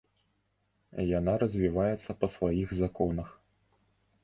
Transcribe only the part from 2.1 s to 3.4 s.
па сваіх законах.